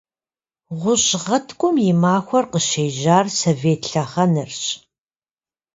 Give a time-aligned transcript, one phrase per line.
[0.79, 4.63] Гъущӏ гъэткӏум и махуэр къыщежьар совет лъэхъэнэрщ.